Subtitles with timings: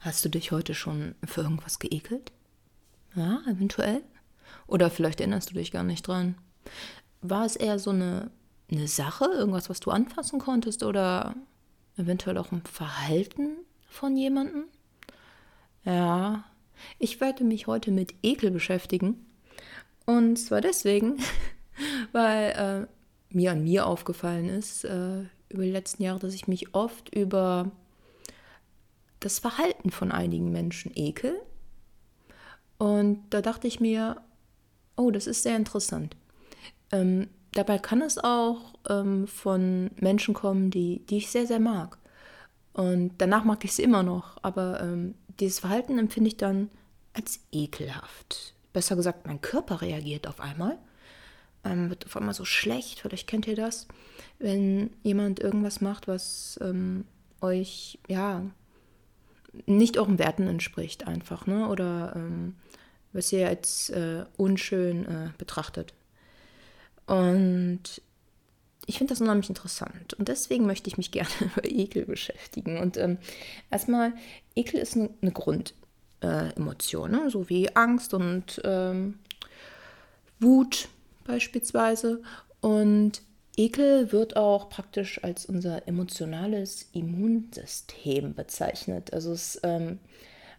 [0.00, 2.32] Hast du dich heute schon für irgendwas geekelt?
[3.14, 4.02] Ja, eventuell.
[4.66, 6.36] Oder vielleicht erinnerst du dich gar nicht dran.
[7.20, 8.30] War es eher so eine,
[8.72, 11.34] eine Sache, irgendwas, was du anfassen konntest oder
[11.98, 13.58] eventuell auch ein Verhalten
[13.88, 14.64] von jemandem?
[15.84, 16.44] Ja,
[16.98, 19.26] ich werde mich heute mit Ekel beschäftigen.
[20.06, 21.18] Und zwar deswegen,
[22.12, 22.88] weil
[23.30, 27.14] äh, mir an mir aufgefallen ist äh, über die letzten Jahre, dass ich mich oft
[27.14, 27.70] über
[29.20, 31.40] das Verhalten von einigen Menschen ekel.
[32.78, 34.20] Und da dachte ich mir,
[34.96, 36.16] oh, das ist sehr interessant.
[36.92, 41.98] Ähm, dabei kann es auch ähm, von Menschen kommen, die, die ich sehr, sehr mag.
[42.72, 46.70] Und danach mag ich sie immer noch, aber ähm, dieses Verhalten empfinde ich dann
[47.12, 48.54] als ekelhaft.
[48.72, 50.78] Besser gesagt, mein Körper reagiert auf einmal,
[51.64, 53.88] ähm, wird auf einmal so schlecht, vielleicht kennt ihr das,
[54.38, 57.04] wenn jemand irgendwas macht, was ähm,
[57.40, 58.44] euch, ja,
[59.66, 61.68] nicht euren Werten entspricht einfach, ne?
[61.68, 62.54] Oder ähm,
[63.12, 65.94] was ihr als äh, unschön äh, betrachtet.
[67.06, 68.02] Und
[68.86, 70.14] ich finde das unheimlich interessant.
[70.14, 72.78] Und deswegen möchte ich mich gerne über Ekel beschäftigen.
[72.78, 73.18] Und ähm,
[73.70, 74.12] erstmal,
[74.54, 77.30] Ekel ist eine ne Grundemotion, äh, ne?
[77.30, 79.18] so wie Angst und ähm,
[80.38, 80.88] Wut
[81.24, 82.22] beispielsweise.
[82.60, 83.22] Und
[83.60, 89.12] Ekel wird auch praktisch als unser emotionales Immunsystem bezeichnet.
[89.12, 89.98] Also es ähm,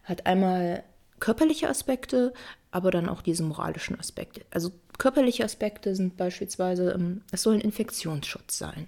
[0.04, 0.84] hat einmal
[1.20, 2.32] körperliche Aspekte,
[2.70, 4.42] aber dann auch diese moralischen Aspekte.
[4.52, 8.88] Also körperliche Aspekte sind beispielsweise, ähm, es soll ein Infektionsschutz sein.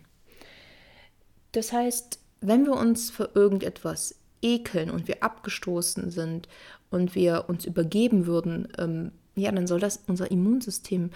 [1.51, 6.47] Das heißt, wenn wir uns für irgendetwas ekeln und wir abgestoßen sind
[6.91, 11.09] und wir uns übergeben würden, ähm, ja, dann soll das unser Immunsystem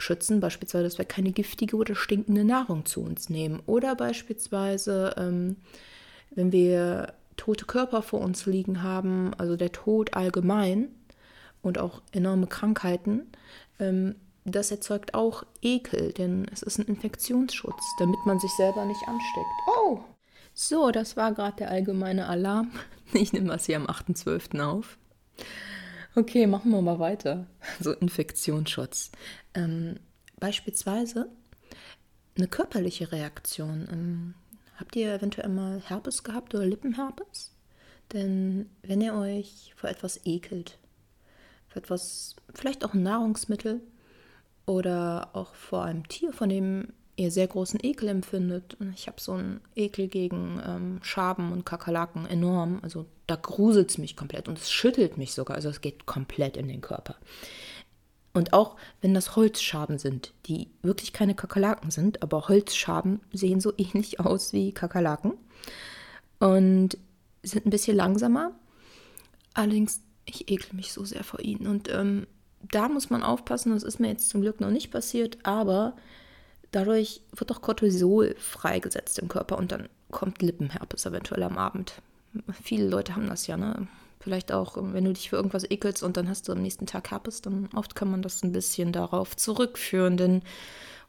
[0.00, 3.62] schützen, beispielsweise, dass wir keine giftige oder stinkende Nahrung zu uns nehmen.
[3.66, 5.56] Oder beispielsweise, ähm,
[6.30, 10.88] wenn wir tote Körper vor uns liegen haben, also der Tod allgemein
[11.62, 13.32] und auch enorme Krankheiten,
[13.78, 19.02] ähm, das erzeugt auch Ekel, denn es ist ein Infektionsschutz, damit man sich selber nicht
[19.06, 19.46] ansteckt.
[19.66, 20.00] Oh!
[20.52, 22.70] So, das war gerade der allgemeine Alarm.
[23.12, 24.60] Ich nehme das hier am 8.12.
[24.60, 24.96] auf.
[26.14, 27.46] Okay, machen wir mal weiter.
[27.80, 29.10] So Infektionsschutz.
[29.54, 29.98] Ähm,
[30.38, 31.28] beispielsweise
[32.36, 33.88] eine körperliche Reaktion.
[33.90, 34.34] Ähm,
[34.76, 37.54] habt ihr eventuell mal Herpes gehabt oder Lippenherpes?
[38.12, 40.78] Denn wenn ihr euch vor etwas ekelt,
[41.68, 43.80] vor etwas, vielleicht auch ein Nahrungsmittel
[44.66, 48.74] oder auch vor einem Tier, von dem ihr sehr großen Ekel empfindet.
[48.80, 52.80] Und ich habe so einen Ekel gegen ähm, Schaben und Kakerlaken enorm.
[52.82, 55.56] Also da gruselt es mich komplett und es schüttelt mich sogar.
[55.56, 57.16] Also es geht komplett in den Körper.
[58.32, 63.72] Und auch wenn das Holzschaben sind, die wirklich keine Kakerlaken sind, aber Holzschaben sehen so
[63.76, 65.34] ähnlich aus wie Kakerlaken
[66.38, 66.96] und
[67.42, 68.52] sind ein bisschen langsamer.
[69.54, 71.66] Allerdings, ich ekel mich so sehr vor ihnen.
[71.66, 72.26] Und ähm,
[72.62, 75.96] da muss man aufpassen, das ist mir jetzt zum Glück noch nicht passiert, aber
[76.70, 81.94] dadurch wird auch Cortisol freigesetzt im Körper und dann kommt Lippenherpes eventuell am Abend.
[82.62, 83.88] Viele Leute haben das ja, ne?
[84.20, 87.10] Vielleicht auch, wenn du dich für irgendwas ekelst und dann hast du am nächsten Tag
[87.10, 90.42] Herpes, dann oft kann man das ein bisschen darauf zurückführen, denn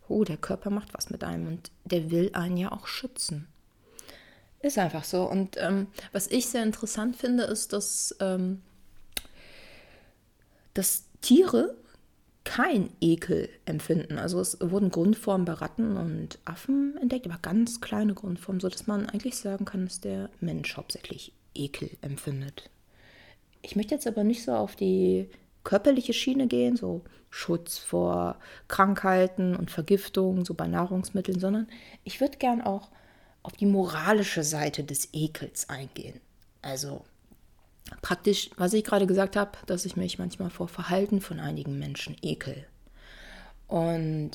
[0.07, 3.47] oh, der Körper macht was mit einem und der will einen ja auch schützen.
[4.61, 5.23] Ist einfach so.
[5.23, 8.61] Und ähm, was ich sehr interessant finde, ist, dass, ähm,
[10.73, 11.75] dass Tiere
[12.43, 14.19] kein Ekel empfinden.
[14.19, 19.09] Also es wurden Grundformen bei Ratten und Affen entdeckt, aber ganz kleine Grundformen, sodass man
[19.09, 22.69] eigentlich sagen kann, dass der Mensch hauptsächlich Ekel empfindet.
[23.61, 25.29] Ich möchte jetzt aber nicht so auf die
[25.63, 31.67] körperliche Schiene gehen, so Schutz vor Krankheiten und Vergiftungen, so bei Nahrungsmitteln, sondern
[32.03, 32.89] ich würde gern auch
[33.43, 36.19] auf die moralische Seite des Ekels eingehen.
[36.61, 37.03] Also
[38.01, 42.15] praktisch, was ich gerade gesagt habe, dass ich mich manchmal vor Verhalten von einigen Menschen
[42.21, 42.65] ekel.
[43.67, 44.31] Und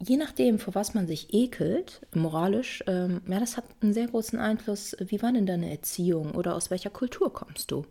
[0.00, 4.38] je nachdem, vor was man sich ekelt, moralisch, ähm, ja, das hat einen sehr großen
[4.38, 7.86] Einfluss, wie war denn deine Erziehung oder aus welcher Kultur kommst du?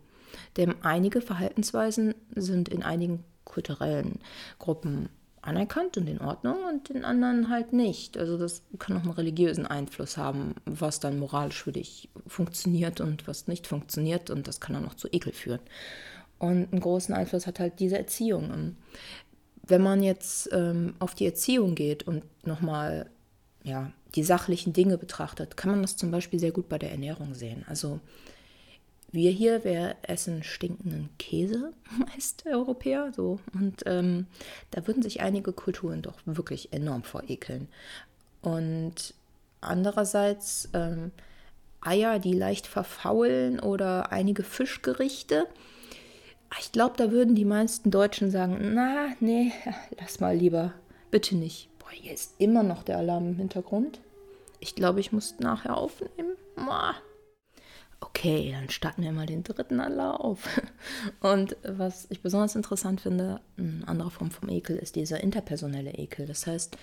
[0.56, 4.20] Denn einige Verhaltensweisen sind in einigen kulturellen
[4.58, 5.08] Gruppen
[5.40, 8.16] anerkannt und in Ordnung und in anderen halt nicht.
[8.18, 13.26] Also das kann auch einen religiösen Einfluss haben, was dann moralisch für dich funktioniert und
[13.26, 15.60] was nicht funktioniert und das kann dann auch zu Ekel führen.
[16.38, 18.76] Und einen großen Einfluss hat halt diese Erziehung.
[19.66, 23.10] Wenn man jetzt ähm, auf die Erziehung geht und nochmal
[23.64, 27.34] ja, die sachlichen Dinge betrachtet, kann man das zum Beispiel sehr gut bei der Ernährung
[27.34, 27.64] sehen.
[27.68, 28.00] Also
[29.10, 33.40] wir hier, wir essen stinkenden Käse, meist Europäer, so.
[33.54, 34.26] Und ähm,
[34.70, 37.68] da würden sich einige Kulturen doch wirklich enorm vor ekeln.
[38.42, 39.14] Und
[39.60, 41.10] andererseits ähm,
[41.80, 45.46] Eier, die leicht verfaulen oder einige Fischgerichte.
[46.60, 49.52] Ich glaube, da würden die meisten Deutschen sagen, na, nee,
[50.00, 50.72] lass mal lieber,
[51.10, 51.68] bitte nicht.
[51.78, 54.00] Boah, hier ist immer noch der Alarm im Hintergrund.
[54.60, 56.36] Ich glaube, ich muss nachher aufnehmen.
[58.08, 60.48] Okay, dann starten wir mal den dritten Anlauf.
[61.20, 66.26] Und was ich besonders interessant finde, eine andere Form vom Ekel ist dieser interpersonelle Ekel.
[66.26, 66.76] Das heißt,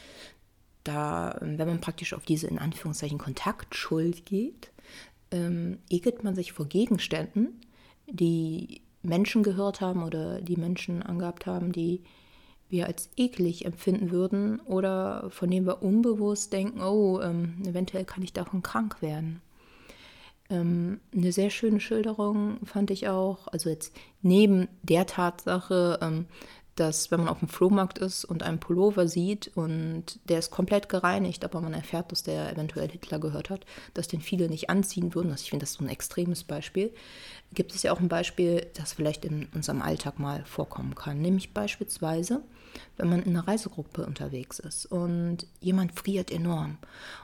[0.83, 4.71] da, wenn man praktisch auf diese in Anführungszeichen Kontaktschuld geht,
[5.31, 7.59] ähm, ekelt man sich vor Gegenständen,
[8.07, 12.03] die Menschen gehört haben oder die Menschen angehabt haben, die
[12.69, 18.23] wir als eklig empfinden würden oder von denen wir unbewusst denken, oh, ähm, eventuell kann
[18.23, 19.41] ich davon krank werden.
[20.49, 26.27] Ähm, eine sehr schöne Schilderung fand ich auch, also jetzt neben der Tatsache, ähm,
[26.75, 30.89] dass wenn man auf dem Flohmarkt ist und einen Pullover sieht und der ist komplett
[30.89, 35.15] gereinigt, aber man erfährt, dass der eventuell Hitler gehört hat, dass den viele nicht anziehen
[35.15, 36.93] würden, also ich finde das so ein extremes Beispiel,
[37.53, 41.53] gibt es ja auch ein Beispiel, das vielleicht in unserem Alltag mal vorkommen kann, nämlich
[41.53, 42.41] beispielsweise,
[42.97, 46.77] wenn man in einer Reisegruppe unterwegs ist und jemand friert enorm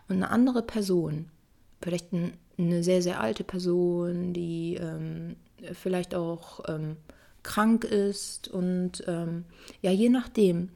[0.07, 1.29] und eine andere Person,
[1.81, 2.13] vielleicht
[2.67, 5.35] eine sehr, sehr alte Person, die ähm,
[5.73, 6.61] vielleicht auch...
[6.67, 6.97] Ähm,
[7.43, 9.45] krank ist und ähm,
[9.81, 10.69] ja, je nachdem,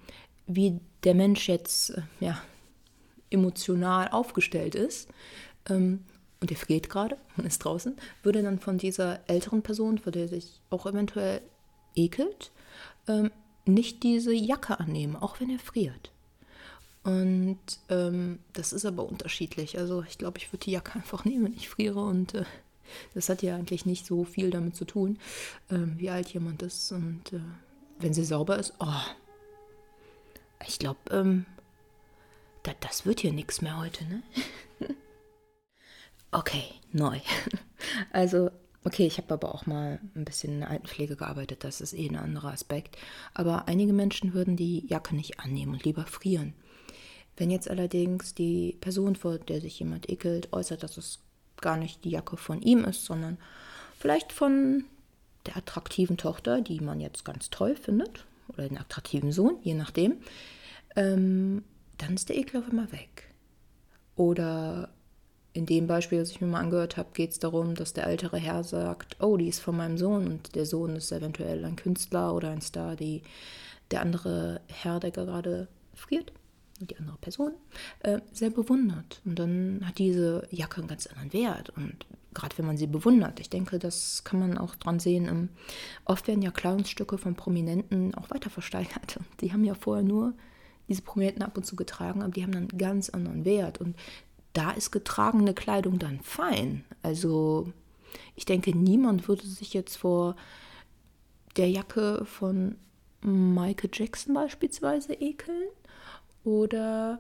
[0.48, 2.42] wie der Mensch jetzt äh, ja,
[3.30, 5.10] emotional aufgestellt ist,
[5.70, 6.06] ähm,
[6.42, 10.28] und er friert gerade und ist draußen, würde dann von dieser älteren Person, vor der
[10.28, 11.42] sich auch eventuell
[11.96, 12.52] ekelt,
[13.08, 13.32] ähm,
[13.66, 16.12] nicht diese Jacke annehmen, auch wenn er friert.
[17.06, 17.60] Und
[17.90, 19.78] ähm, das ist aber unterschiedlich.
[19.78, 22.46] Also ich glaube, ich würde die Jacke einfach nehmen, wenn ich friere und äh,
[23.14, 25.20] das hat ja eigentlich nicht so viel damit zu tun,
[25.70, 26.92] ähm, wie alt jemand ist.
[26.92, 27.40] Und äh,
[28.00, 29.04] wenn sie sauber ist, oh,
[30.68, 31.46] ich glaube, ähm,
[32.64, 34.24] da, das wird hier nichts mehr heute, ne?
[36.32, 37.20] okay, neu.
[38.12, 38.50] Also,
[38.84, 42.10] okay, ich habe aber auch mal ein bisschen in der Altenpflege gearbeitet, das ist eh
[42.10, 42.98] ein anderer Aspekt.
[43.36, 46.56] Aber einige Menschen würden die Jacke nicht annehmen und lieber frieren.
[47.38, 51.20] Wenn jetzt allerdings die Person, vor der sich jemand ekelt, äußert, dass es
[51.62, 53.38] gar nicht die Jacke von ihm ist, sondern
[54.00, 54.86] vielleicht von
[55.46, 60.18] der attraktiven Tochter, die man jetzt ganz toll findet, oder den attraktiven Sohn, je nachdem,
[60.96, 61.64] ähm,
[61.98, 63.34] dann ist der Ekel auf einmal weg.
[64.16, 64.90] Oder
[65.54, 68.38] in dem Beispiel, das ich mir mal angehört habe, geht es darum, dass der ältere
[68.38, 72.34] Herr sagt, oh, die ist von meinem Sohn und der Sohn ist eventuell ein Künstler
[72.34, 73.24] oder ein Star, die
[73.92, 76.32] der andere Herr, der gerade friert,
[76.80, 77.54] die andere Person,
[78.00, 79.22] äh, sehr bewundert.
[79.26, 81.70] Und dann hat diese Jacke einen ganz anderen Wert.
[81.70, 85.28] Und gerade wenn man sie bewundert, ich denke, das kann man auch dran sehen.
[85.28, 85.50] Ähm,
[86.04, 89.18] oft werden ja Kleidungsstücke von Prominenten auch weiter versteigert.
[89.18, 90.34] Und die haben ja vorher nur
[90.88, 93.80] diese Prominenten ab und zu getragen, aber die haben dann einen ganz anderen Wert.
[93.80, 93.96] Und
[94.54, 96.84] da ist getragene Kleidung dann fein.
[97.02, 97.72] Also
[98.36, 100.36] ich denke, niemand würde sich jetzt vor
[101.58, 102.76] der Jacke von
[103.22, 105.64] Michael Jackson beispielsweise ekeln
[106.46, 107.20] oder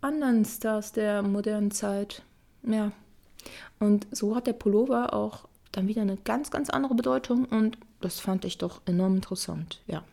[0.00, 2.22] anderen Stars der modernen Zeit.
[2.62, 2.92] Ja.
[3.78, 8.20] Und so hat der Pullover auch dann wieder eine ganz, ganz andere Bedeutung und das
[8.20, 9.80] fand ich doch enorm interessant.
[9.86, 10.04] Ja.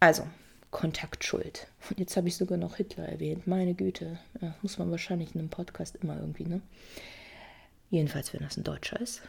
[0.00, 0.26] Also,
[0.70, 1.68] Kontaktschuld.
[1.88, 3.46] Und jetzt habe ich sogar noch Hitler erwähnt.
[3.46, 4.18] Meine Güte.
[4.40, 6.60] Ja, muss man wahrscheinlich in einem Podcast immer irgendwie, ne?
[7.88, 9.22] Jedenfalls, wenn das ein Deutscher ist.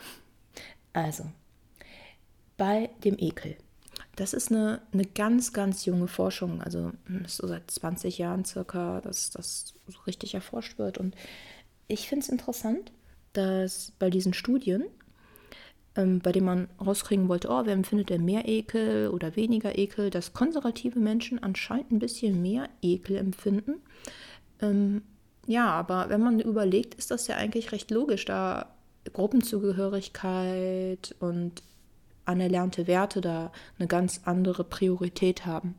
[0.93, 1.25] Also,
[2.57, 3.55] bei dem Ekel.
[4.17, 6.61] Das ist eine, eine ganz, ganz junge Forschung.
[6.61, 10.97] Also hm, so seit 20 Jahren circa, dass das so richtig erforscht wird.
[10.97, 11.15] Und
[11.87, 12.91] ich finde es interessant,
[13.33, 14.85] dass bei diesen Studien,
[15.95, 20.09] ähm, bei denen man rauskriegen wollte, oh, wer empfindet denn mehr Ekel oder weniger Ekel,
[20.09, 23.75] dass konservative Menschen anscheinend ein bisschen mehr Ekel empfinden.
[24.61, 25.03] Ähm,
[25.45, 28.73] ja, aber wenn man überlegt, ist das ja eigentlich recht logisch, da
[29.13, 31.61] Gruppenzugehörigkeit und
[32.27, 35.75] anerlernte Werte da eine ganz andere Priorität haben.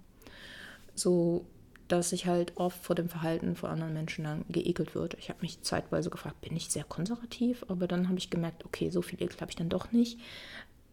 [0.95, 1.47] So
[1.89, 5.15] dass ich halt oft vor dem Verhalten von anderen Menschen dann geekelt wird.
[5.19, 7.65] Ich habe mich zeitweise gefragt, bin ich sehr konservativ?
[7.69, 10.19] Aber dann habe ich gemerkt, okay, so viel Ekel habe ich dann doch nicht.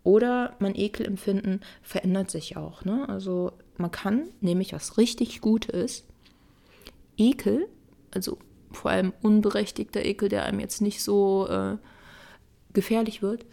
[0.03, 2.85] Oder mein Ekelempfinden verändert sich auch.
[2.85, 3.07] Ne?
[3.09, 6.05] Also man kann nämlich, was richtig gut ist,
[7.17, 7.67] Ekel,
[8.11, 8.37] also
[8.71, 11.77] vor allem unberechtigter Ekel, der einem jetzt nicht so äh,
[12.73, 13.45] gefährlich wird,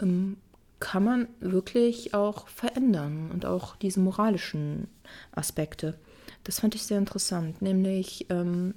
[0.00, 0.36] ähm,
[0.80, 4.88] kann man wirklich auch verändern und auch diese moralischen
[5.32, 5.98] Aspekte.
[6.44, 8.74] Das fand ich sehr interessant, nämlich ähm,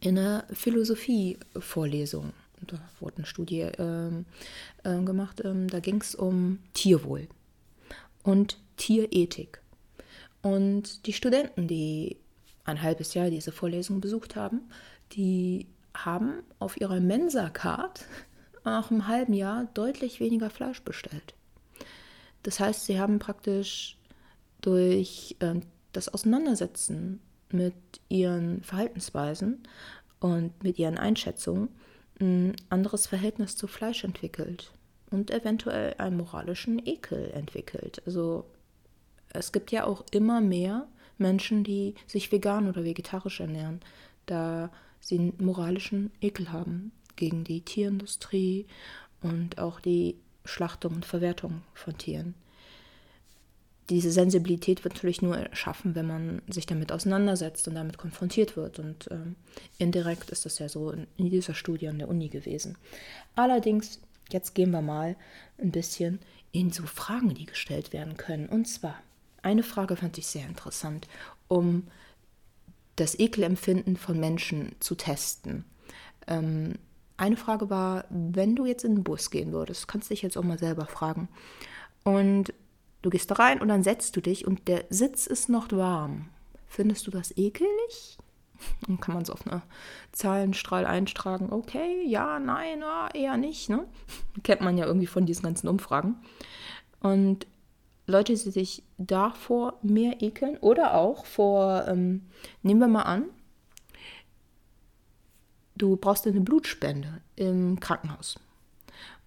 [0.00, 2.32] in einer Philosophie-Vorlesung.
[2.66, 4.24] Da wurde eine Studie ähm,
[4.84, 7.28] äh, gemacht, ähm, da ging es um Tierwohl
[8.22, 9.60] und Tierethik.
[10.42, 12.18] Und die Studenten, die
[12.64, 14.62] ein halbes Jahr diese Vorlesung besucht haben,
[15.12, 18.04] die haben auf ihrer Mensa-Card
[18.66, 21.34] nach einem halben Jahr deutlich weniger Fleisch bestellt.
[22.42, 23.96] Das heißt, sie haben praktisch
[24.60, 25.60] durch äh,
[25.92, 27.20] das Auseinandersetzen
[27.50, 27.74] mit
[28.08, 29.62] ihren Verhaltensweisen
[30.20, 31.68] und mit ihren Einschätzungen
[32.20, 34.72] ein anderes Verhältnis zu Fleisch entwickelt
[35.10, 38.02] und eventuell einen moralischen Ekel entwickelt.
[38.06, 38.44] Also
[39.28, 43.80] es gibt ja auch immer mehr Menschen, die sich vegan oder vegetarisch ernähren,
[44.26, 44.70] da
[45.00, 48.66] sie einen moralischen Ekel haben gegen die Tierindustrie
[49.22, 52.34] und auch die Schlachtung und Verwertung von Tieren.
[53.88, 58.80] Diese Sensibilität wird natürlich nur erschaffen, wenn man sich damit auseinandersetzt und damit konfrontiert wird.
[58.80, 59.36] Und ähm,
[59.78, 62.76] indirekt ist das ja so in, in dieser Studie an der Uni gewesen.
[63.36, 65.14] Allerdings, jetzt gehen wir mal
[65.58, 66.18] ein bisschen
[66.50, 68.48] in so Fragen, die gestellt werden können.
[68.48, 69.00] Und zwar,
[69.42, 71.06] eine Frage fand ich sehr interessant,
[71.46, 71.86] um
[72.96, 75.64] das Ekelempfinden von Menschen zu testen.
[76.26, 76.74] Ähm,
[77.16, 80.36] eine Frage war, wenn du jetzt in den Bus gehen würdest, kannst du dich jetzt
[80.36, 81.28] auch mal selber fragen.
[82.04, 82.52] Und
[83.02, 86.28] du gehst da rein und dann setzt du dich und der Sitz ist noch warm.
[86.66, 88.18] Findest du das ekelig?
[88.86, 89.62] Dann kann man es auf einer
[90.12, 91.52] Zahlenstrahl eintragen.
[91.52, 92.82] Okay, ja, nein,
[93.14, 93.68] eher nicht.
[93.68, 93.86] Ne?
[94.42, 96.16] Kennt man ja irgendwie von diesen ganzen Umfragen.
[97.00, 97.46] Und
[98.06, 102.26] Leute, die sich davor mehr ekeln oder auch vor, ähm,
[102.62, 103.24] nehmen wir mal an,
[105.76, 108.36] du brauchst eine Blutspende im Krankenhaus.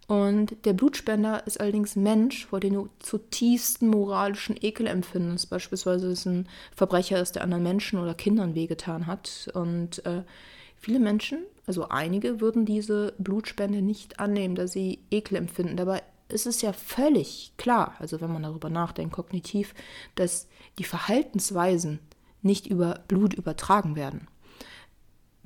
[0.08, 5.52] Und der Blutspender ist allerdings ein Mensch, vor dem du zutiefsten moralischen Ekel empfindest.
[5.52, 9.52] Beispielsweise ist ein Verbrecher ist, der anderen Menschen oder Kindern wehgetan hat.
[9.54, 10.24] Und äh,
[10.78, 15.78] viele Menschen, also einige, würden diese Blutspende nicht annehmen, da sie Ekel empfinden.
[15.78, 19.76] Dabei ist es ja völlig klar, also wenn man darüber nachdenkt, kognitiv,
[20.16, 20.48] dass
[20.80, 22.00] die Verhaltensweisen
[22.42, 24.28] nicht über Blut übertragen werden.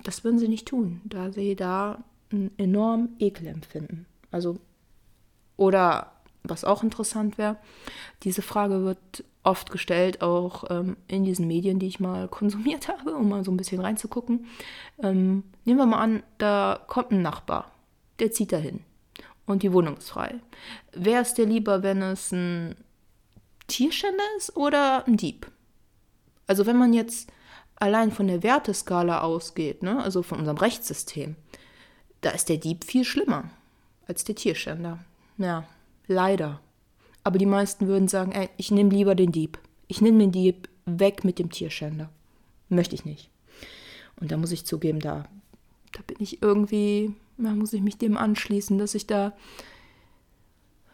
[0.03, 4.05] Das würden sie nicht tun, da sie da einen enormen Ekel empfinden.
[4.31, 4.57] Also,
[5.55, 6.11] oder
[6.43, 7.57] was auch interessant wäre,
[8.23, 13.15] diese Frage wird oft gestellt, auch ähm, in diesen Medien, die ich mal konsumiert habe,
[13.15, 14.45] um mal so ein bisschen reinzugucken.
[15.01, 17.71] Ähm, nehmen wir mal an, da kommt ein Nachbar,
[18.19, 18.81] der zieht dahin
[19.45, 20.39] und die Wohnung ist frei.
[20.93, 22.75] Wäre es dir lieber, wenn es ein
[23.67, 25.51] Tierschänder ist oder ein Dieb?
[26.47, 27.31] Also wenn man jetzt
[27.83, 31.35] allein von der Werteskala ausgeht, ne, also von unserem Rechtssystem,
[32.21, 33.49] da ist der Dieb viel schlimmer
[34.07, 34.99] als der Tierschänder.
[35.37, 35.65] Ja,
[36.07, 36.59] leider.
[37.23, 39.59] Aber die meisten würden sagen, ey, ich nehme lieber den Dieb.
[39.87, 42.09] Ich nehme den Dieb weg mit dem Tierschänder.
[42.69, 43.29] Möchte ich nicht.
[44.19, 45.25] Und da muss ich zugeben, da,
[45.91, 49.33] da bin ich irgendwie da muss ich mich dem anschließen, dass ich da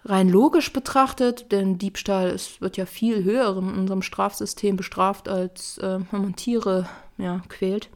[0.05, 5.77] rein logisch betrachtet, denn Diebstahl ist, wird ja viel höher in unserem Strafsystem bestraft, als
[5.79, 6.87] äh, wenn man Tiere
[7.17, 7.89] ja, quält.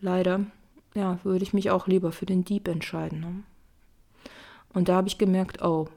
[0.00, 0.46] Leider,
[0.94, 3.20] ja, würde ich mich auch lieber für den Dieb entscheiden.
[3.20, 3.42] Ne?
[4.72, 5.88] Und da habe ich gemerkt, oh,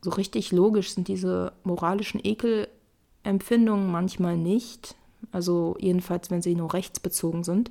[0.00, 4.96] so richtig logisch sind diese moralischen Ekelempfindungen manchmal nicht.
[5.32, 7.70] Also jedenfalls, wenn sie nur rechtsbezogen sind.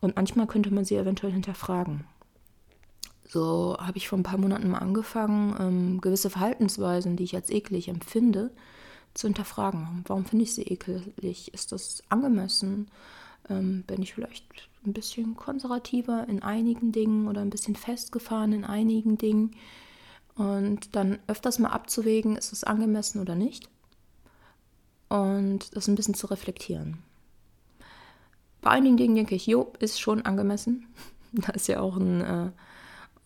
[0.00, 2.04] Und manchmal könnte man sie eventuell hinterfragen.
[3.30, 7.48] So habe ich vor ein paar Monaten mal angefangen, ähm, gewisse Verhaltensweisen, die ich als
[7.48, 8.50] eklig empfinde,
[9.14, 10.04] zu hinterfragen.
[10.08, 11.54] Warum finde ich sie ekelig?
[11.54, 12.88] Ist das angemessen?
[13.48, 14.44] Ähm, bin ich vielleicht
[14.84, 19.52] ein bisschen konservativer in einigen Dingen oder ein bisschen festgefahren in einigen Dingen?
[20.34, 23.68] Und dann öfters mal abzuwägen, ist es angemessen oder nicht?
[25.08, 26.98] Und das ein bisschen zu reflektieren.
[28.60, 30.88] Bei einigen Dingen denke ich, jo, ist schon angemessen.
[31.32, 32.50] Da ist ja auch ein äh,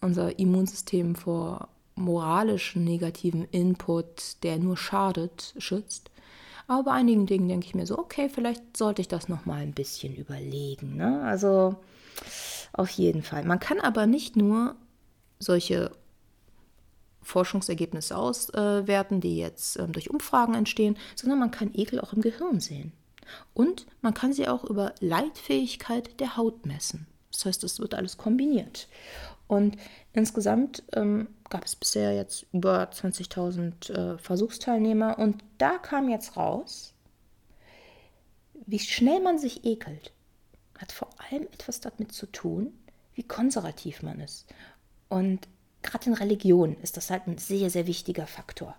[0.04, 6.10] unser Immunsystem vor moralischen negativen Input, der nur schadet, schützt.
[6.66, 9.60] Aber bei einigen Dingen denke ich mir so, okay, vielleicht sollte ich das noch mal
[9.60, 10.96] ein bisschen überlegen.
[10.96, 11.22] Ne?
[11.22, 11.76] Also
[12.72, 13.44] auf jeden Fall.
[13.44, 14.76] Man kann aber nicht nur
[15.38, 15.90] solche
[17.22, 22.60] Forschungsergebnisse auswerten, die jetzt ähm, durch Umfragen entstehen, sondern man kann Ekel auch im Gehirn
[22.60, 22.92] sehen.
[23.54, 27.06] Und man kann sie auch über Leitfähigkeit der Haut messen.
[27.32, 28.88] Das heißt, es wird alles kombiniert.
[29.46, 29.76] Und
[30.12, 36.94] insgesamt ähm, gab es bisher jetzt über 20.000 äh, Versuchsteilnehmer und da kam jetzt raus,
[38.66, 40.12] wie schnell man sich ekelt,
[40.78, 42.72] hat vor allem etwas damit zu tun,
[43.14, 44.46] wie konservativ man ist.
[45.08, 45.46] Und
[45.82, 48.74] gerade in Religion ist das halt ein sehr, sehr wichtiger Faktor.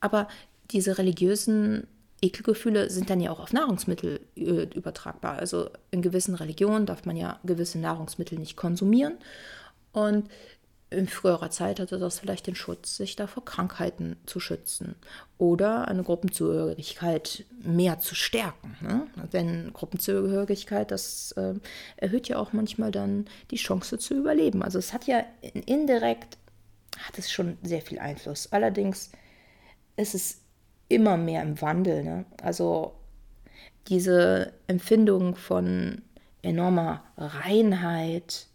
[0.00, 0.28] Aber
[0.70, 1.86] diese religiösen
[2.20, 5.36] Ekelgefühle sind dann ja auch auf Nahrungsmittel äh, übertragbar.
[5.38, 9.18] Also in gewissen Religionen darf man ja gewisse Nahrungsmittel nicht konsumieren.
[9.92, 10.28] Und
[10.90, 14.94] in früherer Zeit hatte das vielleicht den Schutz, sich da vor Krankheiten zu schützen
[15.36, 18.76] oder eine Gruppenzugehörigkeit mehr zu stärken.
[18.80, 19.06] Ne?
[19.32, 21.54] Denn Gruppenzugehörigkeit, das äh,
[21.98, 24.62] erhöht ja auch manchmal dann die Chance zu überleben.
[24.62, 26.38] Also es hat ja indirekt,
[26.98, 28.50] hat es schon sehr viel Einfluss.
[28.50, 29.10] Allerdings
[29.96, 30.40] ist es
[30.88, 32.04] immer mehr im Wandel.
[32.04, 32.24] Ne?
[32.42, 32.92] Also
[33.88, 36.02] diese Empfindung von
[36.42, 38.46] enormer Reinheit,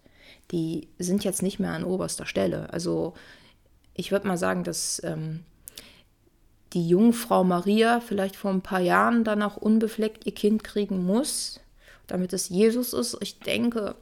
[0.52, 2.72] die sind jetzt nicht mehr an oberster Stelle.
[2.72, 3.14] Also
[3.94, 5.44] ich würde mal sagen, dass ähm,
[6.74, 11.60] die Jungfrau Maria vielleicht vor ein paar Jahren dann auch unbefleckt ihr Kind kriegen muss,
[12.08, 13.18] damit es Jesus ist.
[13.22, 13.96] Ich denke,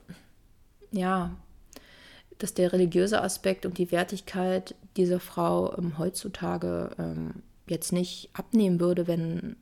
[0.92, 1.32] ja,
[2.38, 8.80] dass der religiöse Aspekt und die Wertigkeit dieser Frau ähm, heutzutage ähm, jetzt nicht abnehmen
[8.80, 9.56] würde, wenn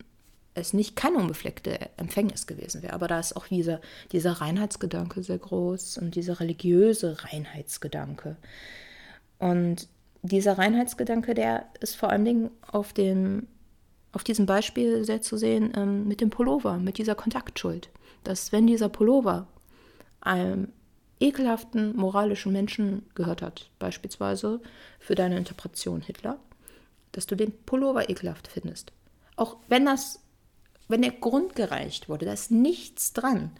[0.53, 2.93] es nicht kein unbefleckte Empfängnis gewesen wäre.
[2.93, 3.79] Aber da ist auch dieser,
[4.11, 8.35] dieser Reinheitsgedanke sehr groß und dieser religiöse Reinheitsgedanke.
[9.37, 9.87] Und
[10.21, 13.47] dieser Reinheitsgedanke, der ist vor allen Dingen auf, dem,
[14.11, 17.89] auf diesem Beispiel sehr zu sehen ähm, mit dem Pullover, mit dieser Kontaktschuld.
[18.23, 19.47] Dass wenn dieser Pullover
[20.19, 20.73] einem
[21.21, 24.61] ekelhaften moralischen Menschen gehört hat, beispielsweise
[24.99, 26.39] für deine Interpretation Hitler,
[27.11, 28.91] dass du den Pullover ekelhaft findest.
[29.35, 30.19] Auch wenn das
[30.89, 33.51] wenn der Grund gereicht wurde, da ist nichts dran.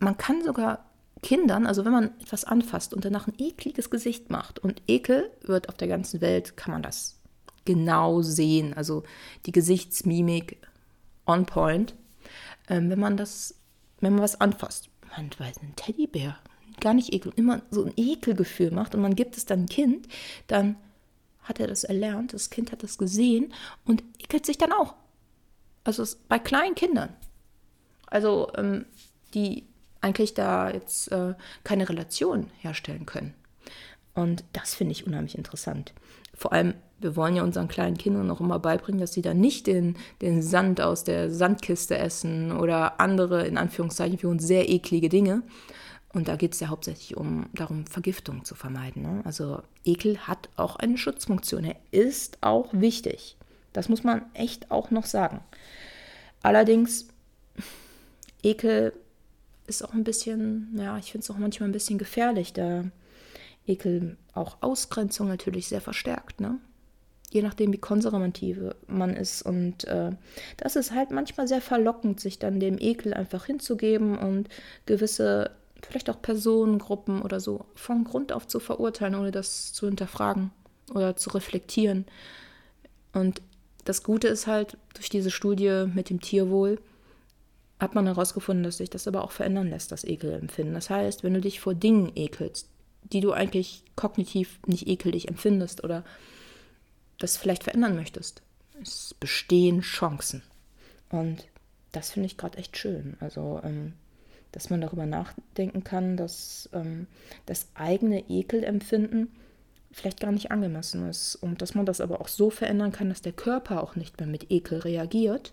[0.00, 0.90] Man kann sogar
[1.22, 5.68] Kindern, also wenn man etwas anfasst und danach ein ekliges Gesicht macht, und Ekel wird
[5.68, 7.20] auf der ganzen Welt, kann man das
[7.64, 9.04] genau sehen, also
[9.44, 10.58] die Gesichtsmimik
[11.26, 11.94] on point,
[12.68, 13.54] ähm, wenn man das,
[14.00, 16.38] wenn man was anfasst, man weiß, ein Teddybär,
[16.80, 20.08] gar nicht ekel, immer so ein Ekelgefühl macht und man gibt es dann Kind,
[20.46, 20.76] dann
[21.46, 23.52] hat er das erlernt, das Kind hat das gesehen
[23.84, 24.94] und ekelt sich dann auch.
[25.84, 27.10] Also bei kleinen Kindern.
[28.06, 28.86] Also ähm,
[29.34, 29.64] die
[30.00, 31.34] eigentlich da jetzt äh,
[31.64, 33.34] keine Relation herstellen können.
[34.14, 35.92] Und das finde ich unheimlich interessant.
[36.34, 39.66] Vor allem, wir wollen ja unseren kleinen Kindern auch immer beibringen, dass sie dann nicht
[39.66, 45.08] den, den Sand aus der Sandkiste essen oder andere, in Anführungszeichen, für uns sehr eklige
[45.08, 45.42] Dinge.
[46.16, 49.02] Und da geht es ja hauptsächlich um darum, Vergiftung zu vermeiden.
[49.02, 49.20] Ne?
[49.26, 51.64] Also Ekel hat auch eine Schutzfunktion.
[51.64, 53.36] Er ist auch wichtig.
[53.74, 55.40] Das muss man echt auch noch sagen.
[56.40, 57.08] Allerdings,
[58.42, 58.94] Ekel
[59.66, 62.84] ist auch ein bisschen, ja, ich finde es auch manchmal ein bisschen gefährlich, da
[63.66, 66.58] Ekel auch Ausgrenzung natürlich sehr verstärkt, ne?
[67.30, 69.42] Je nachdem, wie konservativ man ist.
[69.42, 70.12] Und äh,
[70.56, 74.48] das ist halt manchmal sehr verlockend, sich dann dem Ekel einfach hinzugeben und
[74.86, 75.50] gewisse,
[75.86, 80.50] vielleicht auch Personengruppen oder so von Grund auf zu verurteilen, ohne das zu hinterfragen
[80.92, 82.06] oder zu reflektieren.
[83.12, 83.40] Und
[83.84, 86.80] das Gute ist halt, durch diese Studie mit dem Tierwohl
[87.78, 90.74] hat man herausgefunden, dass sich das aber auch verändern lässt, das Ekelempfinden.
[90.74, 92.68] Das heißt, wenn du dich vor Dingen ekelst,
[93.02, 96.04] die du eigentlich kognitiv nicht ekelig empfindest oder
[97.18, 98.42] das vielleicht verändern möchtest,
[98.82, 100.42] es bestehen Chancen.
[101.10, 101.46] Und
[101.92, 103.16] das finde ich gerade echt schön.
[103.20, 103.92] Also, ähm,
[104.56, 107.08] dass man darüber nachdenken kann, dass ähm,
[107.44, 109.28] das eigene Ekelempfinden
[109.92, 111.36] vielleicht gar nicht angemessen ist.
[111.36, 114.26] Und dass man das aber auch so verändern kann, dass der Körper auch nicht mehr
[114.26, 115.52] mit Ekel reagiert.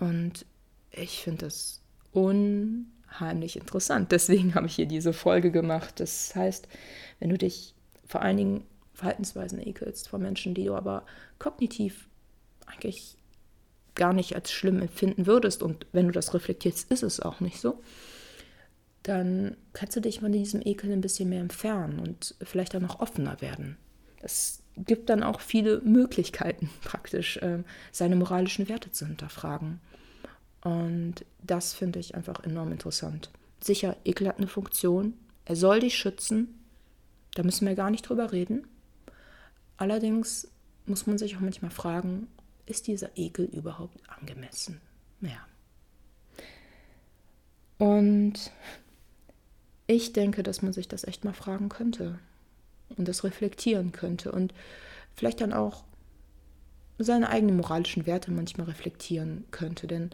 [0.00, 0.46] Und
[0.92, 4.10] ich finde das unheimlich interessant.
[4.12, 6.00] Deswegen habe ich hier diese Folge gemacht.
[6.00, 6.68] Das heißt,
[7.20, 7.74] wenn du dich
[8.06, 11.04] vor allen Dingen Verhaltensweisen ekelst vor Menschen, die du aber
[11.38, 12.08] kognitiv
[12.64, 13.18] eigentlich
[13.96, 17.60] gar nicht als schlimm empfinden würdest und wenn du das reflektierst, ist es auch nicht
[17.60, 17.82] so,
[19.02, 23.00] dann kannst du dich von diesem Ekel ein bisschen mehr entfernen und vielleicht auch noch
[23.00, 23.76] offener werden.
[24.22, 29.80] Es gibt dann auch viele Möglichkeiten, praktisch äh, seine moralischen Werte zu hinterfragen.
[30.62, 33.30] Und das finde ich einfach enorm interessant.
[33.60, 35.14] Sicher, Ekel hat eine Funktion.
[35.44, 36.58] Er soll dich schützen.
[37.34, 38.66] Da müssen wir gar nicht drüber reden.
[39.76, 40.48] Allerdings
[40.86, 42.26] muss man sich auch manchmal fragen,
[42.66, 44.80] ist dieser Ekel überhaupt angemessen?
[45.20, 45.46] Ja.
[47.78, 48.50] Und
[49.86, 52.18] ich denke, dass man sich das echt mal fragen könnte
[52.96, 54.52] und das reflektieren könnte und
[55.14, 55.84] vielleicht dann auch
[56.98, 59.86] seine eigenen moralischen Werte manchmal reflektieren könnte.
[59.86, 60.10] Denn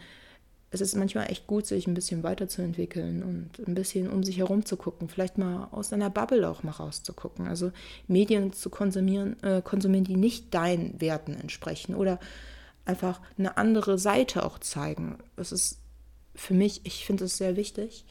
[0.72, 4.64] es ist manchmal echt gut, sich ein bisschen weiterzuentwickeln und ein bisschen um sich herum
[4.64, 7.46] zu gucken, vielleicht mal aus seiner Bubble auch mal rauszugucken.
[7.46, 7.72] Also
[8.08, 12.18] Medien zu konsumieren, äh, konsumieren, die nicht deinen Werten entsprechen oder
[12.87, 15.18] einfach eine andere Seite auch zeigen.
[15.37, 15.78] Das ist
[16.35, 18.06] für mich, ich finde es sehr wichtig.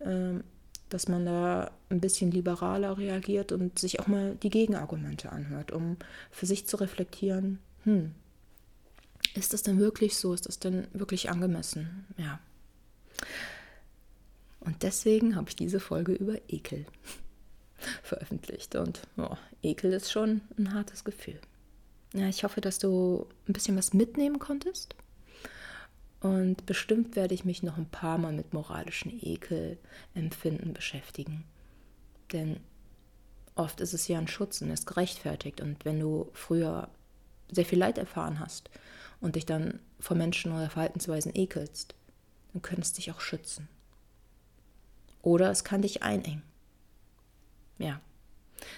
[0.00, 0.42] Ähm,
[0.90, 5.96] dass man da ein bisschen liberaler reagiert und sich auch mal die Gegenargumente anhört, um
[6.32, 8.12] für sich zu reflektieren, hm,
[9.34, 10.32] ist das denn wirklich so?
[10.32, 12.06] Ist das denn wirklich angemessen?
[12.16, 12.40] Ja.
[14.60, 16.86] Und deswegen habe ich diese Folge über Ekel
[18.02, 18.74] veröffentlicht.
[18.74, 21.40] Und oh, Ekel ist schon ein hartes Gefühl.
[22.12, 24.96] Ja, ich hoffe, dass du ein bisschen was mitnehmen konntest.
[26.20, 31.44] Und bestimmt werde ich mich noch ein paar Mal mit moralischen Ekelempfinden beschäftigen.
[32.32, 32.60] Denn
[33.54, 35.60] oft ist es ja ein Schutz und ist gerechtfertigt.
[35.60, 36.88] Und wenn du früher
[37.50, 38.70] sehr viel Leid erfahren hast
[39.20, 41.94] und dich dann vor Menschen oder Verhaltensweisen ekelst,
[42.52, 43.68] dann könntest du dich auch schützen.
[45.22, 46.42] Oder es kann dich einengen.
[47.78, 48.00] Ja,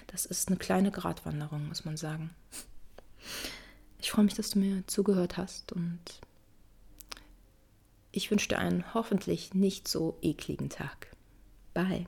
[0.07, 2.31] das ist eine kleine Gratwanderung, muss man sagen.
[3.99, 5.99] Ich freue mich, dass du mir zugehört hast und
[8.11, 11.07] ich wünsche dir einen hoffentlich nicht so ekligen Tag.
[11.73, 12.05] Bye.